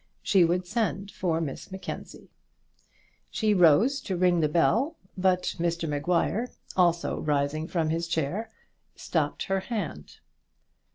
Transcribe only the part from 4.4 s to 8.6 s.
bell, but Mr Maguire, also rising from his chair,